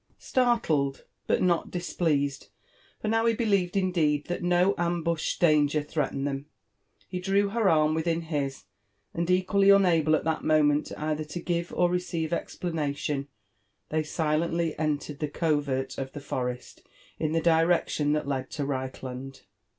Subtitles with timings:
[0.17, 2.47] Startled, but not displeased,—
[3.03, 6.47] for now he believed indeed that no ambushed danger threatened them,—
[7.13, 8.63] ho drew her arm within his,
[9.13, 13.27] and equally unable at that moment eijlher to give or receive explanation,
[13.91, 16.81] th^y silently entered the covert of the forest
[17.19, 19.41] in the direction that led to Reichlaotl.